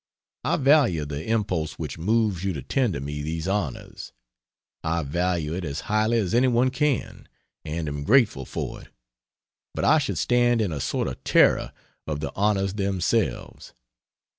[0.43, 4.13] I value the impulse which moves you to tender me these honors.
[4.83, 7.27] I value it as highly as any one can,
[7.63, 8.87] and am grateful for it,
[9.75, 11.71] but I should stand in a sort of terror
[12.07, 13.75] of the honors themselves.